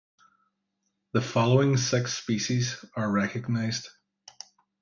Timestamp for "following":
1.21-1.77